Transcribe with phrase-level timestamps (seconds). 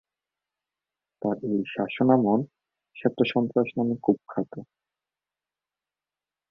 [1.21, 2.39] তার এই শাসনামল
[2.95, 4.51] "শ্বেত-সন্ত্রাস" নামে কুখ্যাত।